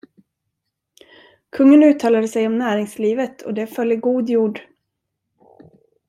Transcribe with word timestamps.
Kungen 1.49 1.83
uttalade 1.83 2.27
sig 2.27 2.47
om 2.47 2.57
näringslivet 2.57 3.41
och 3.41 3.53
det 3.53 3.67
föll 3.67 3.91
i 3.91 3.95
god 3.95 4.29
jord. 4.29 4.59